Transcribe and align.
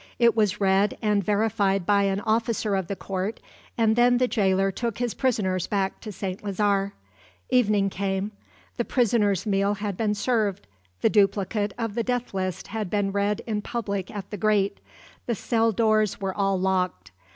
It 0.17 0.35
was 0.35 0.59
read 0.59 0.97
and 1.03 1.23
verified 1.23 1.85
by 1.85 2.05
an 2.05 2.21
officer 2.21 2.73
of 2.73 2.87
the 2.87 2.95
court; 2.95 3.39
and 3.77 3.95
then 3.95 4.17
the 4.17 4.27
jailer 4.27 4.71
took 4.71 4.97
his 4.97 5.13
prisoners 5.13 5.67
back 5.67 5.99
to 5.99 6.11
St. 6.11 6.41
Lazare. 6.43 6.93
Evening 7.51 7.87
came. 7.91 8.31
The 8.77 8.83
prisoners' 8.83 9.45
meal 9.45 9.75
had 9.75 9.95
been 9.95 10.15
served; 10.15 10.65
the 11.01 11.09
duplicate 11.11 11.75
of 11.77 11.93
the 11.93 12.01
death 12.01 12.33
list 12.33 12.69
had 12.69 12.89
been 12.89 13.11
read 13.11 13.41
in 13.45 13.61
public 13.61 14.09
at 14.09 14.31
the 14.31 14.37
grate; 14.37 14.79
the 15.27 15.35
cell 15.35 15.71
doors 15.71 16.19
were 16.19 16.33
all 16.33 16.59
locked. 16.59 17.11